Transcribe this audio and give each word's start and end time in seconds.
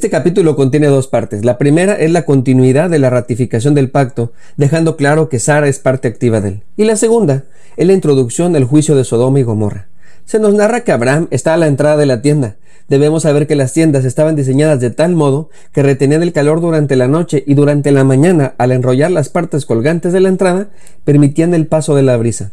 Este 0.00 0.08
capítulo 0.08 0.56
contiene 0.56 0.86
dos 0.86 1.08
partes. 1.08 1.44
La 1.44 1.58
primera 1.58 1.92
es 1.92 2.10
la 2.10 2.24
continuidad 2.24 2.88
de 2.88 2.98
la 2.98 3.10
ratificación 3.10 3.74
del 3.74 3.90
pacto, 3.90 4.32
dejando 4.56 4.96
claro 4.96 5.28
que 5.28 5.38
Sara 5.38 5.68
es 5.68 5.78
parte 5.78 6.08
activa 6.08 6.40
de 6.40 6.48
él. 6.48 6.62
Y 6.78 6.84
la 6.84 6.96
segunda 6.96 7.44
es 7.76 7.86
la 7.86 7.92
introducción 7.92 8.54
del 8.54 8.64
juicio 8.64 8.96
de 8.96 9.04
Sodoma 9.04 9.40
y 9.40 9.42
Gomorra. 9.42 9.88
Se 10.24 10.38
nos 10.38 10.54
narra 10.54 10.84
que 10.84 10.92
Abraham 10.92 11.28
está 11.30 11.52
a 11.52 11.58
la 11.58 11.66
entrada 11.66 11.98
de 11.98 12.06
la 12.06 12.22
tienda. 12.22 12.56
Debemos 12.88 13.24
saber 13.24 13.46
que 13.46 13.56
las 13.56 13.74
tiendas 13.74 14.06
estaban 14.06 14.36
diseñadas 14.36 14.80
de 14.80 14.88
tal 14.88 15.14
modo 15.16 15.50
que 15.70 15.82
retenían 15.82 16.22
el 16.22 16.32
calor 16.32 16.62
durante 16.62 16.96
la 16.96 17.06
noche 17.06 17.44
y 17.46 17.52
durante 17.52 17.92
la 17.92 18.02
mañana, 18.02 18.54
al 18.56 18.72
enrollar 18.72 19.10
las 19.10 19.28
partes 19.28 19.66
colgantes 19.66 20.14
de 20.14 20.20
la 20.20 20.30
entrada, 20.30 20.70
permitían 21.04 21.52
el 21.52 21.66
paso 21.66 21.94
de 21.94 22.04
la 22.04 22.16
brisa. 22.16 22.52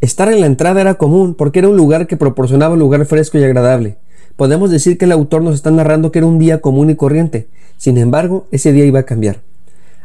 Estar 0.00 0.32
en 0.32 0.40
la 0.40 0.46
entrada 0.46 0.80
era 0.80 0.94
común 0.94 1.36
porque 1.36 1.60
era 1.60 1.68
un 1.68 1.76
lugar 1.76 2.08
que 2.08 2.16
proporcionaba 2.16 2.74
un 2.74 2.80
lugar 2.80 3.06
fresco 3.06 3.38
y 3.38 3.44
agradable 3.44 3.98
podemos 4.38 4.70
decir 4.70 4.98
que 4.98 5.04
el 5.04 5.10
autor 5.10 5.42
nos 5.42 5.56
está 5.56 5.72
narrando 5.72 6.12
que 6.12 6.20
era 6.20 6.26
un 6.26 6.38
día 6.38 6.60
común 6.60 6.90
y 6.90 6.94
corriente. 6.94 7.48
Sin 7.76 7.98
embargo, 7.98 8.46
ese 8.52 8.72
día 8.72 8.84
iba 8.84 9.00
a 9.00 9.02
cambiar. 9.02 9.40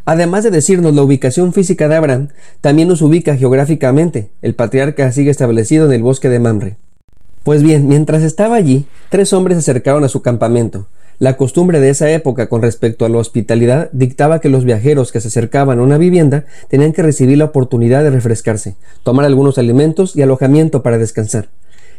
Además 0.05 0.43
de 0.43 0.49
decirnos 0.49 0.95
la 0.95 1.03
ubicación 1.03 1.53
física 1.53 1.87
de 1.87 1.95
Abraham, 1.95 2.29
también 2.59 2.87
nos 2.87 3.03
ubica 3.03 3.37
geográficamente. 3.37 4.31
El 4.41 4.55
patriarca 4.55 5.11
sigue 5.11 5.29
establecido 5.29 5.85
en 5.85 5.93
el 5.93 6.01
bosque 6.01 6.29
de 6.29 6.39
Mamre. 6.39 6.77
Pues 7.43 7.61
bien, 7.61 7.87
mientras 7.87 8.23
estaba 8.23 8.55
allí, 8.55 8.87
tres 9.09 9.33
hombres 9.33 9.57
se 9.57 9.71
acercaron 9.71 10.03
a 10.03 10.09
su 10.09 10.23
campamento. 10.23 10.87
La 11.19 11.37
costumbre 11.37 11.79
de 11.79 11.91
esa 11.91 12.09
época 12.09 12.49
con 12.49 12.63
respecto 12.63 13.05
a 13.05 13.09
la 13.09 13.19
hospitalidad 13.19 13.91
dictaba 13.91 14.41
que 14.41 14.49
los 14.49 14.65
viajeros 14.65 15.11
que 15.11 15.21
se 15.21 15.27
acercaban 15.27 15.77
a 15.77 15.83
una 15.83 15.99
vivienda 15.99 16.45
tenían 16.69 16.91
que 16.91 17.03
recibir 17.03 17.37
la 17.37 17.45
oportunidad 17.45 18.03
de 18.03 18.09
refrescarse, 18.09 18.77
tomar 19.03 19.25
algunos 19.25 19.59
alimentos 19.59 20.15
y 20.15 20.23
alojamiento 20.23 20.81
para 20.81 20.97
descansar. 20.97 21.49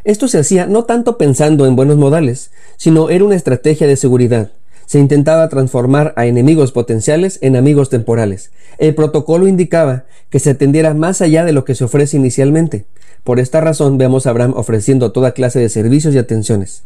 Esto 0.04 0.28
se 0.28 0.38
hacía 0.38 0.66
no 0.66 0.84
tanto 0.84 1.16
pensando 1.16 1.66
en 1.66 1.76
buenos 1.76 1.96
modales, 1.96 2.50
sino 2.76 3.08
era 3.08 3.24
una 3.24 3.36
estrategia 3.36 3.86
de 3.86 3.96
seguridad. 3.96 4.52
Se 4.84 4.98
intentaba 4.98 5.48
transformar 5.48 6.12
a 6.16 6.26
enemigos 6.26 6.72
potenciales 6.72 7.38
en 7.40 7.56
amigos 7.56 7.88
temporales. 7.88 8.50
El 8.76 8.94
protocolo 8.94 9.48
indicaba 9.48 10.04
que 10.28 10.40
se 10.40 10.50
atendiera 10.50 10.92
más 10.92 11.22
allá 11.22 11.44
de 11.46 11.52
lo 11.52 11.64
que 11.64 11.74
se 11.74 11.84
ofrece 11.84 12.18
inicialmente. 12.18 12.84
Por 13.24 13.40
esta 13.40 13.62
razón 13.62 13.96
vemos 13.96 14.26
a 14.26 14.30
Abraham 14.30 14.52
ofreciendo 14.56 15.10
toda 15.10 15.32
clase 15.32 15.58
de 15.58 15.70
servicios 15.70 16.14
y 16.14 16.18
atenciones. 16.18 16.82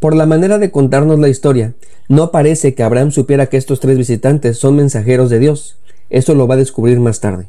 Por 0.00 0.16
la 0.16 0.24
manera 0.24 0.58
de 0.58 0.70
contarnos 0.70 1.18
la 1.18 1.28
historia, 1.28 1.74
no 2.08 2.30
parece 2.30 2.74
que 2.74 2.82
Abraham 2.82 3.10
supiera 3.10 3.46
que 3.46 3.58
estos 3.58 3.80
tres 3.80 3.98
visitantes 3.98 4.58
son 4.58 4.76
mensajeros 4.76 5.28
de 5.28 5.38
Dios. 5.38 5.76
Esto 6.08 6.34
lo 6.34 6.46
va 6.48 6.54
a 6.54 6.58
descubrir 6.58 7.00
más 7.00 7.20
tarde. 7.20 7.48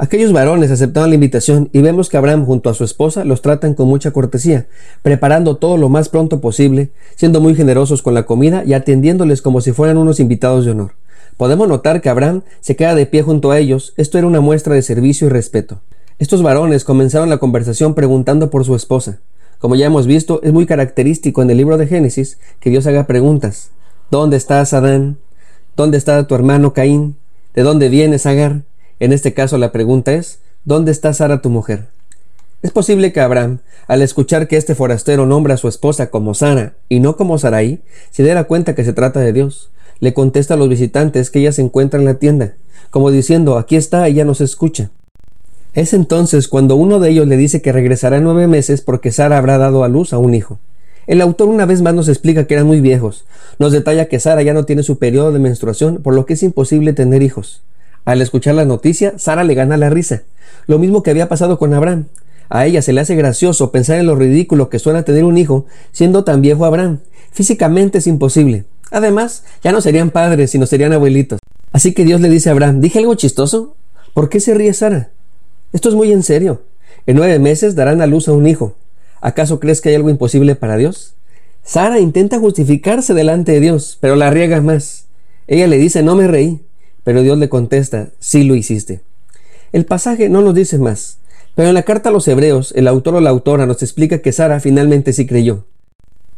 Aquellos 0.00 0.32
varones 0.32 0.70
aceptaron 0.70 1.10
la 1.10 1.16
invitación 1.16 1.70
y 1.72 1.80
vemos 1.80 2.08
que 2.08 2.16
Abraham 2.16 2.46
junto 2.46 2.70
a 2.70 2.74
su 2.74 2.84
esposa 2.84 3.24
los 3.24 3.42
tratan 3.42 3.74
con 3.74 3.88
mucha 3.88 4.12
cortesía, 4.12 4.68
preparando 5.02 5.56
todo 5.56 5.76
lo 5.76 5.88
más 5.88 6.08
pronto 6.08 6.40
posible, 6.40 6.90
siendo 7.16 7.40
muy 7.40 7.56
generosos 7.56 8.00
con 8.00 8.14
la 8.14 8.24
comida 8.24 8.62
y 8.64 8.74
atendiéndoles 8.74 9.42
como 9.42 9.60
si 9.60 9.72
fueran 9.72 9.96
unos 9.96 10.20
invitados 10.20 10.64
de 10.64 10.70
honor. 10.70 10.92
Podemos 11.36 11.66
notar 11.66 12.00
que 12.00 12.10
Abraham 12.10 12.42
se 12.60 12.76
queda 12.76 12.94
de 12.94 13.06
pie 13.06 13.22
junto 13.22 13.50
a 13.50 13.58
ellos, 13.58 13.92
esto 13.96 14.18
era 14.18 14.28
una 14.28 14.40
muestra 14.40 14.72
de 14.72 14.82
servicio 14.82 15.26
y 15.26 15.30
respeto. 15.30 15.80
Estos 16.20 16.44
varones 16.44 16.84
comenzaron 16.84 17.28
la 17.28 17.38
conversación 17.38 17.94
preguntando 17.94 18.50
por 18.50 18.64
su 18.64 18.76
esposa. 18.76 19.18
Como 19.58 19.74
ya 19.74 19.86
hemos 19.86 20.06
visto, 20.06 20.40
es 20.44 20.52
muy 20.52 20.66
característico 20.66 21.42
en 21.42 21.50
el 21.50 21.56
libro 21.56 21.76
de 21.76 21.88
Génesis 21.88 22.38
que 22.60 22.70
Dios 22.70 22.86
haga 22.86 23.08
preguntas. 23.08 23.72
¿Dónde 24.12 24.36
estás, 24.36 24.74
Adán? 24.74 25.18
¿Dónde 25.76 25.98
está 25.98 26.24
tu 26.28 26.36
hermano 26.36 26.72
Caín? 26.72 27.16
¿De 27.52 27.62
dónde 27.62 27.88
vienes, 27.88 28.26
Agar? 28.26 28.62
En 29.00 29.12
este 29.12 29.32
caso 29.32 29.58
la 29.58 29.70
pregunta 29.70 30.12
es, 30.14 30.40
¿dónde 30.64 30.90
está 30.90 31.12
Sara 31.12 31.40
tu 31.40 31.50
mujer? 31.50 31.86
Es 32.62 32.72
posible 32.72 33.12
que 33.12 33.20
Abraham, 33.20 33.60
al 33.86 34.02
escuchar 34.02 34.48
que 34.48 34.56
este 34.56 34.74
forastero 34.74 35.24
nombra 35.24 35.54
a 35.54 35.58
su 35.58 35.68
esposa 35.68 36.10
como 36.10 36.34
Sara 36.34 36.74
y 36.88 36.98
no 36.98 37.16
como 37.16 37.38
Sarai, 37.38 37.80
se 38.10 38.24
diera 38.24 38.44
cuenta 38.44 38.74
que 38.74 38.84
se 38.84 38.92
trata 38.92 39.20
de 39.20 39.32
Dios. 39.32 39.70
Le 40.00 40.14
contesta 40.14 40.54
a 40.54 40.56
los 40.56 40.68
visitantes 40.68 41.30
que 41.30 41.38
ella 41.38 41.52
se 41.52 41.62
encuentra 41.62 42.00
en 42.00 42.06
la 42.06 42.14
tienda, 42.14 42.54
como 42.90 43.12
diciendo, 43.12 43.56
aquí 43.56 43.76
está, 43.76 44.08
ella 44.08 44.24
nos 44.24 44.40
escucha. 44.40 44.90
Es 45.74 45.92
entonces 45.92 46.48
cuando 46.48 46.74
uno 46.74 46.98
de 46.98 47.10
ellos 47.10 47.28
le 47.28 47.36
dice 47.36 47.62
que 47.62 47.70
regresará 47.70 48.16
en 48.16 48.24
nueve 48.24 48.48
meses 48.48 48.80
porque 48.80 49.12
Sara 49.12 49.38
habrá 49.38 49.58
dado 49.58 49.84
a 49.84 49.88
luz 49.88 50.12
a 50.12 50.18
un 50.18 50.34
hijo. 50.34 50.58
El 51.06 51.20
autor 51.20 51.48
una 51.48 51.66
vez 51.66 51.82
más 51.82 51.94
nos 51.94 52.08
explica 52.08 52.48
que 52.48 52.54
eran 52.54 52.66
muy 52.66 52.80
viejos. 52.80 53.24
Nos 53.60 53.70
detalla 53.70 54.08
que 54.08 54.18
Sara 54.18 54.42
ya 54.42 54.54
no 54.54 54.64
tiene 54.64 54.82
su 54.82 54.98
periodo 54.98 55.30
de 55.30 55.38
menstruación, 55.38 56.02
por 56.02 56.14
lo 56.14 56.26
que 56.26 56.34
es 56.34 56.42
imposible 56.42 56.92
tener 56.92 57.22
hijos. 57.22 57.62
Al 58.08 58.22
escuchar 58.22 58.54
la 58.54 58.64
noticia, 58.64 59.18
Sara 59.18 59.44
le 59.44 59.52
gana 59.52 59.76
la 59.76 59.90
risa. 59.90 60.22
Lo 60.66 60.78
mismo 60.78 61.02
que 61.02 61.10
había 61.10 61.28
pasado 61.28 61.58
con 61.58 61.74
Abraham. 61.74 62.06
A 62.48 62.64
ella 62.64 62.80
se 62.80 62.94
le 62.94 63.02
hace 63.02 63.14
gracioso 63.16 63.70
pensar 63.70 63.98
en 63.98 64.06
lo 64.06 64.16
ridículo 64.16 64.70
que 64.70 64.78
suena 64.78 65.02
tener 65.02 65.24
un 65.24 65.36
hijo 65.36 65.66
siendo 65.92 66.24
tan 66.24 66.40
viejo 66.40 66.64
Abraham. 66.64 67.00
Físicamente 67.32 67.98
es 67.98 68.06
imposible. 68.06 68.64
Además, 68.90 69.44
ya 69.62 69.72
no 69.72 69.82
serían 69.82 70.10
padres, 70.10 70.50
sino 70.50 70.64
serían 70.64 70.94
abuelitos. 70.94 71.38
Así 71.70 71.92
que 71.92 72.06
Dios 72.06 72.22
le 72.22 72.30
dice 72.30 72.48
a 72.48 72.52
Abraham, 72.52 72.80
¿dije 72.80 72.98
algo 72.98 73.14
chistoso? 73.14 73.76
¿Por 74.14 74.30
qué 74.30 74.40
se 74.40 74.54
ríe 74.54 74.72
Sara? 74.72 75.10
Esto 75.74 75.90
es 75.90 75.94
muy 75.94 76.10
en 76.10 76.22
serio. 76.22 76.62
En 77.04 77.14
nueve 77.14 77.38
meses 77.38 77.74
darán 77.74 78.00
a 78.00 78.06
luz 78.06 78.26
a 78.28 78.32
un 78.32 78.46
hijo. 78.46 78.74
¿Acaso 79.20 79.60
crees 79.60 79.82
que 79.82 79.90
hay 79.90 79.96
algo 79.96 80.08
imposible 80.08 80.54
para 80.54 80.78
Dios? 80.78 81.12
Sara 81.62 82.00
intenta 82.00 82.38
justificarse 82.38 83.12
delante 83.12 83.52
de 83.52 83.60
Dios, 83.60 83.98
pero 84.00 84.16
la 84.16 84.30
riega 84.30 84.62
más. 84.62 85.04
Ella 85.46 85.66
le 85.66 85.76
dice, 85.76 86.02
no 86.02 86.16
me 86.16 86.26
reí. 86.26 86.62
Pero 87.08 87.22
Dios 87.22 87.38
le 87.38 87.48
contesta, 87.48 88.10
sí 88.18 88.44
lo 88.44 88.54
hiciste. 88.54 89.00
El 89.72 89.86
pasaje 89.86 90.28
no 90.28 90.42
nos 90.42 90.54
dice 90.54 90.76
más, 90.76 91.16
pero 91.54 91.68
en 91.68 91.74
la 91.74 91.82
carta 91.82 92.10
a 92.10 92.12
los 92.12 92.28
hebreos, 92.28 92.74
el 92.76 92.86
autor 92.86 93.14
o 93.14 93.20
la 93.22 93.30
autora 93.30 93.64
nos 93.64 93.82
explica 93.82 94.18
que 94.18 94.30
Sara 94.30 94.60
finalmente 94.60 95.14
sí 95.14 95.26
creyó. 95.26 95.64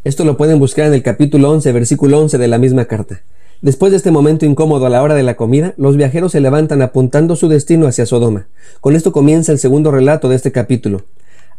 Esto 0.04 0.24
lo 0.24 0.36
pueden 0.36 0.60
buscar 0.60 0.86
en 0.86 0.94
el 0.94 1.02
capítulo 1.02 1.50
11, 1.50 1.72
versículo 1.72 2.20
11 2.20 2.38
de 2.38 2.46
la 2.46 2.58
misma 2.58 2.84
carta. 2.84 3.22
Después 3.60 3.90
de 3.90 3.96
este 3.96 4.12
momento 4.12 4.46
incómodo 4.46 4.86
a 4.86 4.90
la 4.90 5.02
hora 5.02 5.16
de 5.16 5.24
la 5.24 5.36
comida, 5.36 5.74
los 5.76 5.96
viajeros 5.96 6.30
se 6.30 6.40
levantan 6.40 6.82
apuntando 6.82 7.34
su 7.34 7.48
destino 7.48 7.88
hacia 7.88 8.06
Sodoma. 8.06 8.46
Con 8.80 8.94
esto 8.94 9.10
comienza 9.10 9.50
el 9.50 9.58
segundo 9.58 9.90
relato 9.90 10.28
de 10.28 10.36
este 10.36 10.52
capítulo. 10.52 11.02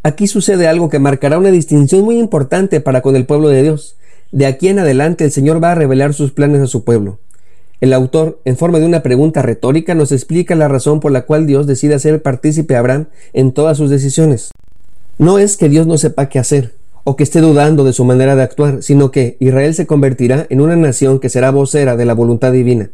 Aquí 0.04 0.28
sucede 0.28 0.68
algo 0.68 0.88
que 0.88 1.00
marcará 1.00 1.38
una 1.38 1.52
distinción 1.52 2.06
muy 2.06 2.18
importante 2.18 2.80
para 2.80 3.02
con 3.02 3.18
el 3.18 3.26
pueblo 3.26 3.50
de 3.50 3.62
Dios. 3.62 3.98
De 4.32 4.46
aquí 4.46 4.70
en 4.70 4.80
adelante 4.80 5.26
el 5.26 5.34
Señor 5.34 5.62
va 5.62 5.74
a 5.74 5.76
revelar 5.76 6.14
sus 6.14 6.32
planes 6.32 6.62
a 6.62 6.68
su 6.68 6.86
pueblo. 6.86 7.20
El 7.82 7.94
autor, 7.94 8.40
en 8.46 8.58
forma 8.58 8.80
de 8.80 8.86
una 8.86 9.02
pregunta 9.02 9.42
retórica, 9.42 9.96
nos 9.96 10.12
explica 10.12 10.54
la 10.54 10.68
razón 10.68 11.00
por 11.00 11.12
la 11.12 11.24
cual 11.24 11.48
Dios 11.48 11.66
decide 11.66 11.96
hacer 11.96 12.22
partícipe 12.22 12.76
a 12.76 12.80
Abraham 12.80 13.08
en 13.34 13.52
todas 13.52 13.76
sus 13.78 13.90
decisiones. 13.90 14.52
No 15.18 15.40
es 15.40 15.58
que 15.58 15.68
Dios 15.68 15.88
no 15.88 15.98
sepa 15.98 16.30
qué 16.30 16.38
hacer, 16.38 16.76
o 17.04 17.16
que 17.16 17.24
esté 17.24 17.42
dudando 17.42 17.84
de 17.84 17.94
su 17.94 18.06
manera 18.06 18.36
de 18.36 18.44
actuar, 18.44 18.84
sino 18.84 19.10
que 19.10 19.36
Israel 19.40 19.74
se 19.74 19.88
convertirá 19.88 20.46
en 20.52 20.62
una 20.62 20.76
nación 20.76 21.20
que 21.20 21.30
será 21.30 21.50
vocera 21.50 21.96
de 21.96 22.06
la 22.06 22.14
voluntad 22.14 22.52
divina. 22.52 22.92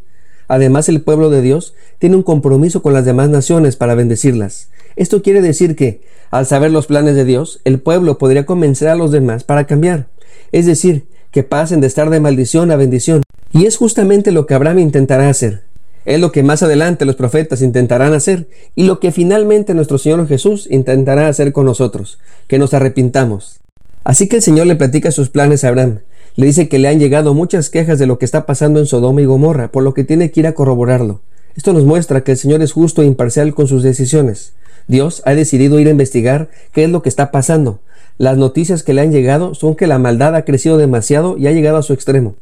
Además, 0.48 0.88
el 0.88 1.02
pueblo 1.02 1.30
de 1.30 1.42
Dios 1.42 1.74
tiene 2.00 2.16
un 2.16 2.24
compromiso 2.24 2.82
con 2.82 2.94
las 2.94 3.04
demás 3.04 3.30
naciones 3.30 3.76
para 3.76 3.96
bendecirlas. 3.96 4.70
Esto 4.96 5.22
quiere 5.22 5.42
decir 5.42 5.76
que, 5.76 6.02
al 6.32 6.46
saber 6.46 6.72
los 6.72 6.88
planes 6.88 7.16
de 7.16 7.26
Dios, 7.26 7.60
el 7.66 7.80
pueblo 7.80 8.18
podría 8.18 8.46
convencer 8.46 8.88
a 8.88 8.96
los 8.96 9.12
demás 9.12 9.44
para 9.44 9.68
cambiar. 9.68 10.08
Es 10.54 10.66
decir, 10.66 11.08
que 11.32 11.44
pasen 11.44 11.82
de 11.82 11.88
estar 11.88 12.10
de 12.10 12.22
maldición 12.22 12.72
a 12.72 12.78
bendición. 12.78 13.24
Y 13.52 13.66
es 13.66 13.78
justamente 13.78 14.32
lo 14.32 14.46
que 14.46 14.54
Abraham 14.54 14.80
intentará 14.80 15.30
hacer. 15.30 15.64
Es 16.06 16.22
lo 16.22 16.32
que 16.32 16.44
más 16.44 16.64
adelante 16.64 17.06
los 17.06 17.16
profetas 17.16 17.62
intentarán 17.62 18.14
hacer 18.14 18.48
y 18.76 18.84
lo 18.84 19.00
que 19.00 19.12
finalmente 19.12 19.74
nuestro 19.74 19.98
Señor 19.98 20.26
Jesús 20.28 20.68
intentará 20.72 21.28
hacer 21.28 21.52
con 21.52 21.66
nosotros, 21.66 22.18
que 22.48 22.60
nos 22.60 22.74
arrepintamos. 22.74 23.60
Así 24.06 24.30
que 24.30 24.38
el 24.38 24.42
Señor 24.42 24.68
le 24.68 24.78
platica 24.78 25.12
sus 25.12 25.30
planes 25.30 25.66
a 25.66 25.68
Abraham. 25.68 26.00
Le 26.38 26.46
dice 26.46 26.70
que 26.70 26.80
le 26.80 26.88
han 26.88 27.00
llegado 27.00 27.34
muchas 27.34 27.70
quejas 27.70 28.00
de 28.00 28.06
lo 28.06 28.20
que 28.20 28.26
está 28.26 28.46
pasando 28.46 28.80
en 28.80 28.86
Sodoma 28.86 29.22
y 29.22 29.26
Gomorra, 29.26 29.70
por 29.70 29.84
lo 29.84 29.94
que 29.94 30.06
tiene 30.06 30.32
que 30.32 30.40
ir 30.40 30.48
a 30.48 30.54
corroborarlo. 30.54 31.20
Esto 31.58 31.74
nos 31.74 31.84
muestra 31.84 32.24
que 32.24 32.32
el 32.32 32.38
Señor 32.38 32.62
es 32.62 32.72
justo 32.72 33.02
e 33.02 33.06
imparcial 33.06 33.54
con 33.54 33.68
sus 33.68 33.84
decisiones. 33.84 34.54
Dios 34.88 35.24
ha 35.26 35.34
decidido 35.34 35.80
ir 35.80 35.88
a 35.88 35.92
investigar 35.92 36.50
qué 36.72 36.86
es 36.86 36.90
lo 36.90 37.02
que 37.02 37.10
está 37.10 37.32
pasando. 37.32 37.82
Las 38.18 38.38
noticias 38.38 38.84
que 38.84 38.94
le 38.94 39.02
han 39.02 39.12
llegado 39.12 39.56
son 39.56 39.76
que 39.76 39.88
la 39.88 40.00
maldad 40.00 40.36
ha 40.36 40.46
crecido 40.46 40.78
demasiado 40.78 41.38
y 41.38 41.48
ha 41.48 41.52
llegado 41.52 41.78
a 41.78 41.84
su 41.84 41.92
extremo. 41.92 42.36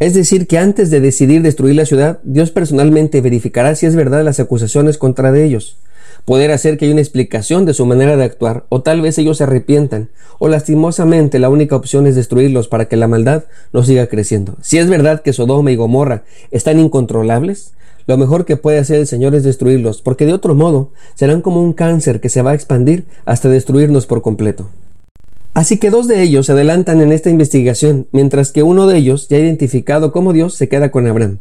Es 0.00 0.14
decir, 0.14 0.46
que 0.46 0.58
antes 0.58 0.90
de 0.90 1.00
decidir 1.00 1.42
destruir 1.42 1.74
la 1.74 1.84
ciudad, 1.84 2.20
Dios 2.22 2.52
personalmente 2.52 3.20
verificará 3.20 3.74
si 3.74 3.84
es 3.84 3.96
verdad 3.96 4.22
las 4.22 4.38
acusaciones 4.38 4.96
contra 4.96 5.32
de 5.32 5.44
ellos. 5.44 5.76
Poder 6.24 6.52
hacer 6.52 6.78
que 6.78 6.84
haya 6.84 6.92
una 6.92 7.00
explicación 7.00 7.64
de 7.64 7.74
su 7.74 7.84
manera 7.84 8.16
de 8.16 8.22
actuar, 8.22 8.64
o 8.68 8.80
tal 8.80 9.00
vez 9.00 9.18
ellos 9.18 9.38
se 9.38 9.44
arrepientan, 9.44 10.08
o 10.38 10.46
lastimosamente 10.48 11.40
la 11.40 11.48
única 11.48 11.74
opción 11.74 12.06
es 12.06 12.14
destruirlos 12.14 12.68
para 12.68 12.84
que 12.84 12.96
la 12.96 13.08
maldad 13.08 13.44
no 13.72 13.82
siga 13.82 14.06
creciendo. 14.06 14.56
Si 14.62 14.78
es 14.78 14.88
verdad 14.88 15.22
que 15.22 15.32
Sodoma 15.32 15.72
y 15.72 15.76
Gomorra 15.76 16.22
están 16.52 16.78
incontrolables, 16.78 17.72
lo 18.06 18.16
mejor 18.16 18.44
que 18.44 18.56
puede 18.56 18.78
hacer 18.78 19.00
el 19.00 19.08
Señor 19.08 19.34
es 19.34 19.42
destruirlos, 19.42 20.00
porque 20.00 20.26
de 20.26 20.32
otro 20.32 20.54
modo 20.54 20.92
serán 21.16 21.42
como 21.42 21.60
un 21.60 21.72
cáncer 21.72 22.20
que 22.20 22.28
se 22.28 22.42
va 22.42 22.52
a 22.52 22.54
expandir 22.54 23.04
hasta 23.24 23.48
destruirnos 23.48 24.06
por 24.06 24.22
completo. 24.22 24.68
Así 25.58 25.78
que 25.78 25.90
dos 25.90 26.06
de 26.06 26.22
ellos 26.22 26.46
se 26.46 26.52
adelantan 26.52 27.00
en 27.00 27.10
esta 27.10 27.30
investigación, 27.30 28.06
mientras 28.12 28.52
que 28.52 28.62
uno 28.62 28.86
de 28.86 28.96
ellos, 28.96 29.26
ya 29.28 29.38
identificado 29.38 30.12
como 30.12 30.32
Dios, 30.32 30.54
se 30.54 30.68
queda 30.68 30.92
con 30.92 31.08
Abraham. 31.08 31.38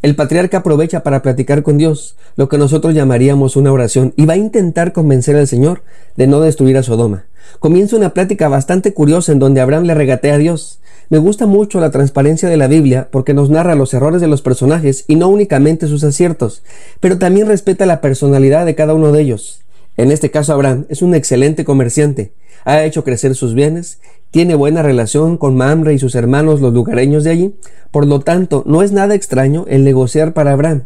El 0.00 0.16
patriarca 0.16 0.56
aprovecha 0.56 1.02
para 1.02 1.20
platicar 1.20 1.62
con 1.62 1.76
Dios, 1.76 2.16
lo 2.36 2.48
que 2.48 2.56
nosotros 2.56 2.94
llamaríamos 2.94 3.56
una 3.56 3.70
oración, 3.70 4.14
y 4.16 4.24
va 4.24 4.32
a 4.32 4.38
intentar 4.38 4.94
convencer 4.94 5.36
al 5.36 5.46
Señor 5.46 5.82
de 6.16 6.26
no 6.26 6.40
destruir 6.40 6.78
a 6.78 6.82
Sodoma. 6.82 7.26
Comienza 7.58 7.96
una 7.96 8.14
plática 8.14 8.48
bastante 8.48 8.94
curiosa 8.94 9.32
en 9.32 9.38
donde 9.38 9.60
Abraham 9.60 9.84
le 9.84 9.94
regatea 9.94 10.36
a 10.36 10.38
Dios. 10.38 10.80
Me 11.10 11.18
gusta 11.18 11.44
mucho 11.44 11.78
la 11.78 11.90
transparencia 11.90 12.48
de 12.48 12.56
la 12.56 12.68
Biblia 12.68 13.08
porque 13.12 13.34
nos 13.34 13.50
narra 13.50 13.74
los 13.74 13.92
errores 13.92 14.22
de 14.22 14.28
los 14.28 14.40
personajes 14.40 15.04
y 15.08 15.16
no 15.16 15.28
únicamente 15.28 15.88
sus 15.88 16.04
aciertos, 16.04 16.62
pero 17.00 17.18
también 17.18 17.46
respeta 17.46 17.84
la 17.84 18.00
personalidad 18.00 18.64
de 18.64 18.74
cada 18.74 18.94
uno 18.94 19.12
de 19.12 19.20
ellos. 19.20 19.60
En 19.98 20.12
este 20.12 20.30
caso 20.30 20.52
Abraham 20.52 20.86
es 20.88 21.02
un 21.02 21.12
excelente 21.12 21.64
comerciante, 21.64 22.32
ha 22.64 22.84
hecho 22.84 23.02
crecer 23.02 23.34
sus 23.34 23.54
bienes, 23.54 23.98
tiene 24.30 24.54
buena 24.54 24.80
relación 24.80 25.36
con 25.36 25.56
Mamre 25.56 25.92
y 25.92 25.98
sus 25.98 26.14
hermanos 26.14 26.60
los 26.60 26.72
lugareños 26.72 27.24
de 27.24 27.30
allí, 27.30 27.54
por 27.90 28.06
lo 28.06 28.20
tanto 28.20 28.62
no 28.64 28.82
es 28.82 28.92
nada 28.92 29.16
extraño 29.16 29.64
el 29.68 29.82
negociar 29.82 30.34
para 30.34 30.52
Abraham. 30.52 30.84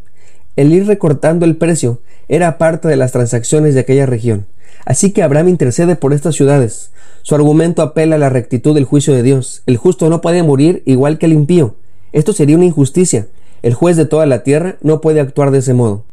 El 0.56 0.72
ir 0.72 0.86
recortando 0.86 1.44
el 1.44 1.56
precio 1.56 2.00
era 2.28 2.56
parte 2.56 2.88
de 2.88 2.96
las 2.96 3.12
transacciones 3.12 3.74
de 3.74 3.80
aquella 3.80 4.06
región. 4.06 4.46
Así 4.86 5.10
que 5.10 5.22
Abraham 5.22 5.48
intercede 5.48 5.94
por 5.94 6.14
estas 6.14 6.34
ciudades. 6.34 6.90
Su 7.20 7.34
argumento 7.34 7.82
apela 7.82 8.16
a 8.16 8.18
la 8.18 8.30
rectitud 8.30 8.74
del 8.74 8.86
juicio 8.86 9.12
de 9.12 9.22
Dios. 9.22 9.62
El 9.66 9.76
justo 9.76 10.08
no 10.08 10.22
puede 10.22 10.42
morir 10.42 10.82
igual 10.86 11.18
que 11.18 11.26
el 11.26 11.34
impío. 11.34 11.76
Esto 12.12 12.32
sería 12.32 12.56
una 12.56 12.64
injusticia. 12.64 13.26
El 13.60 13.74
juez 13.74 13.98
de 13.98 14.06
toda 14.06 14.24
la 14.24 14.42
tierra 14.42 14.78
no 14.80 15.02
puede 15.02 15.20
actuar 15.20 15.50
de 15.50 15.58
ese 15.58 15.74
modo. 15.74 16.04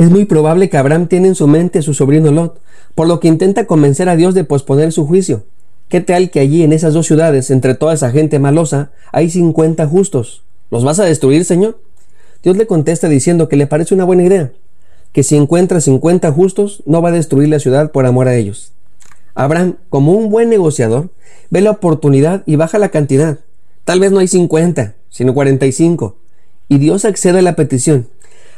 Es 0.00 0.08
muy 0.08 0.24
probable 0.24 0.70
que 0.70 0.78
Abraham 0.78 1.08
tiene 1.08 1.28
en 1.28 1.34
su 1.34 1.46
mente 1.46 1.80
a 1.80 1.82
su 1.82 1.92
sobrino 1.92 2.30
Lot, 2.30 2.58
por 2.94 3.06
lo 3.06 3.20
que 3.20 3.28
intenta 3.28 3.66
convencer 3.66 4.08
a 4.08 4.16
Dios 4.16 4.32
de 4.32 4.44
posponer 4.44 4.92
su 4.92 5.06
juicio. 5.06 5.44
¿Qué 5.90 6.00
tal 6.00 6.30
que 6.30 6.40
allí 6.40 6.62
en 6.62 6.72
esas 6.72 6.94
dos 6.94 7.06
ciudades, 7.06 7.50
entre 7.50 7.74
toda 7.74 7.92
esa 7.92 8.10
gente 8.10 8.38
malosa, 8.38 8.92
hay 9.12 9.28
cincuenta 9.28 9.86
justos? 9.86 10.42
¿Los 10.70 10.84
vas 10.84 11.00
a 11.00 11.04
destruir, 11.04 11.44
Señor? 11.44 11.82
Dios 12.42 12.56
le 12.56 12.66
contesta 12.66 13.10
diciendo 13.10 13.50
que 13.50 13.56
le 13.56 13.66
parece 13.66 13.92
una 13.92 14.04
buena 14.04 14.22
idea, 14.22 14.52
que 15.12 15.22
si 15.22 15.36
encuentra 15.36 15.82
cincuenta 15.82 16.32
justos, 16.32 16.82
no 16.86 17.02
va 17.02 17.10
a 17.10 17.12
destruir 17.12 17.50
la 17.50 17.58
ciudad 17.58 17.92
por 17.92 18.06
amor 18.06 18.26
a 18.26 18.36
ellos. 18.36 18.72
Abraham, 19.34 19.76
como 19.90 20.12
un 20.12 20.30
buen 20.30 20.48
negociador, 20.48 21.10
ve 21.50 21.60
la 21.60 21.72
oportunidad 21.72 22.42
y 22.46 22.56
baja 22.56 22.78
la 22.78 22.88
cantidad. 22.88 23.40
Tal 23.84 24.00
vez 24.00 24.12
no 24.12 24.20
hay 24.20 24.28
cincuenta, 24.28 24.94
sino 25.10 25.34
cuarenta 25.34 25.66
y 25.66 25.72
cinco. 25.72 26.16
Y 26.68 26.78
Dios 26.78 27.04
accede 27.04 27.40
a 27.40 27.42
la 27.42 27.54
petición 27.54 28.08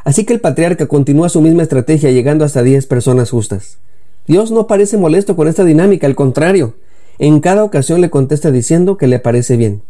Así 0.05 0.25
que 0.25 0.33
el 0.33 0.41
patriarca 0.41 0.87
continúa 0.87 1.29
su 1.29 1.41
misma 1.41 1.63
estrategia 1.63 2.11
llegando 2.11 2.45
hasta 2.45 2.63
10 2.63 2.87
personas 2.87 3.31
justas. 3.31 3.79
Dios 4.27 4.51
no 4.51 4.67
parece 4.67 4.97
molesto 4.97 5.37
con 5.37 5.49
esta 5.49 5.65
dinámica, 5.65 6.07
al 6.07 6.15
contrario, 6.15 6.75
en 7.19 7.41
cada 7.41 7.65
ocasión 7.65 8.01
le 8.01 8.11
contesta 8.11 8.51
diciendo 8.51 8.97
que 8.97 9.07
le 9.07 9.19
parece 9.19 9.57
bien 9.57 9.83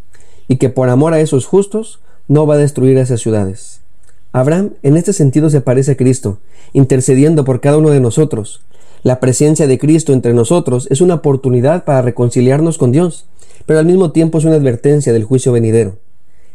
y 0.49 0.57
que 0.57 0.69
por 0.69 0.89
amor 0.89 1.15
a 1.15 1.21
esos 1.21 1.47
justos 1.47 2.01
no 2.29 2.47
va 2.47 2.55
a 2.55 2.59
destruir 2.59 2.99
esas 2.99 3.21
ciudades. 3.21 3.81
Abraham 4.33 4.73
en 4.83 4.97
este 4.97 5.13
sentido 5.13 5.51
se 5.51 5.61
parece 5.61 5.93
a 5.93 5.97
Cristo, 5.97 6.39
intercediendo 6.73 7.45
por 7.45 7.61
cada 7.61 7.79
uno 7.79 7.91
de 7.91 8.01
nosotros. 8.01 8.63
La 9.03 9.21
presencia 9.21 9.67
de 9.67 9.79
Cristo 9.79 10.13
entre 10.13 10.33
nosotros 10.33 10.89
es 10.91 11.01
una 11.01 11.15
oportunidad 11.15 11.85
para 11.85 12.03
reconciliarnos 12.03 12.79
con 12.79 12.93
Dios, 12.93 13.27
pero 13.67 13.79
al 13.79 13.87
mismo 13.87 14.13
tiempo 14.13 14.39
es 14.39 14.45
una 14.45 14.57
advertencia 14.57 15.13
del 15.13 15.25
juicio 15.25 15.53
venidero. 15.53 15.97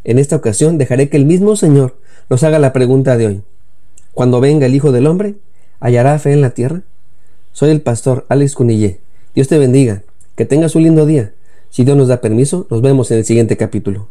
En 0.07 0.19
esta 0.19 0.38
ocasión 0.38 0.77
dejaré 0.77 1.09
que 1.09 1.18
el 1.18 1.25
mismo 1.25 1.57
Señor 1.57 1.98
nos 2.30 2.42
haga 2.44 2.59
la 2.59 2.71
pregunta 2.71 3.18
de 3.18 3.27
hoy. 3.27 3.42
Cuando 4.13 4.39
venga 4.39 4.65
el 4.65 4.74
Hijo 4.74 4.94
del 4.94 5.06
Hombre, 5.06 5.36
¿hallará 5.81 6.18
fe 6.18 6.31
en 6.31 6.39
la 6.39 6.51
tierra? 6.51 6.83
Soy 7.51 7.71
el 7.71 7.81
pastor 7.81 8.25
Alex 8.30 8.56
Cunillé. 8.56 9.01
Dios 9.36 9.50
te 9.50 9.57
bendiga. 9.57 10.04
Que 10.38 10.45
tengas 10.45 10.75
un 10.75 10.83
lindo 10.83 11.06
día. 11.06 11.33
Si 11.69 11.83
Dios 11.83 11.98
nos 11.98 12.07
da 12.07 12.21
permiso, 12.21 12.68
nos 12.69 12.81
vemos 12.81 13.12
en 13.12 13.18
el 13.18 13.25
siguiente 13.25 13.57
capítulo. 13.57 14.07